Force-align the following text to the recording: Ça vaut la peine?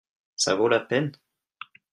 Ça 0.35 0.55
vaut 0.55 0.67
la 0.67 0.79
peine? 0.79 1.11